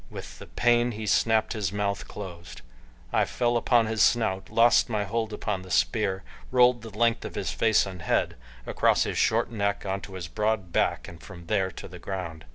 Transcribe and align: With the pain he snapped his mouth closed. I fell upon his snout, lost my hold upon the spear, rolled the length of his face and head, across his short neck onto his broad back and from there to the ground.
With 0.09 0.39
the 0.39 0.47
pain 0.47 0.93
he 0.93 1.05
snapped 1.05 1.53
his 1.53 1.71
mouth 1.71 2.07
closed. 2.07 2.63
I 3.13 3.23
fell 3.25 3.55
upon 3.55 3.85
his 3.85 4.01
snout, 4.01 4.49
lost 4.49 4.89
my 4.89 5.03
hold 5.03 5.31
upon 5.31 5.61
the 5.61 5.69
spear, 5.69 6.23
rolled 6.49 6.81
the 6.81 6.89
length 6.89 7.23
of 7.23 7.35
his 7.35 7.51
face 7.51 7.85
and 7.85 8.01
head, 8.01 8.35
across 8.65 9.03
his 9.03 9.19
short 9.19 9.51
neck 9.51 9.85
onto 9.85 10.13
his 10.13 10.27
broad 10.27 10.71
back 10.73 11.07
and 11.07 11.21
from 11.21 11.45
there 11.45 11.69
to 11.73 11.87
the 11.87 11.99
ground. 11.99 12.45